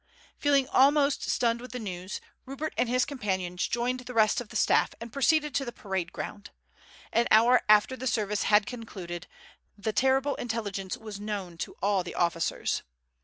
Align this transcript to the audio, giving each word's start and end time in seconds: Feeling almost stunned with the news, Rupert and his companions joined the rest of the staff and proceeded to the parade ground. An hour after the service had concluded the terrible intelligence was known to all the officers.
Feeling 0.39 0.67
almost 0.69 1.29
stunned 1.29 1.61
with 1.61 1.73
the 1.73 1.77
news, 1.79 2.19
Rupert 2.47 2.73
and 2.75 2.89
his 2.89 3.05
companions 3.05 3.67
joined 3.67 3.99
the 3.99 4.15
rest 4.15 4.41
of 4.41 4.49
the 4.49 4.55
staff 4.55 4.95
and 4.99 5.13
proceeded 5.13 5.53
to 5.53 5.63
the 5.63 5.71
parade 5.71 6.11
ground. 6.11 6.49
An 7.13 7.27
hour 7.29 7.61
after 7.69 7.95
the 7.95 8.07
service 8.07 8.41
had 8.49 8.65
concluded 8.65 9.27
the 9.77 9.93
terrible 9.93 10.33
intelligence 10.37 10.97
was 10.97 11.19
known 11.19 11.55
to 11.59 11.75
all 11.83 12.03
the 12.03 12.15
officers. 12.15 12.81